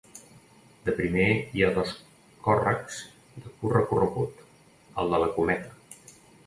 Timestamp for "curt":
3.61-3.79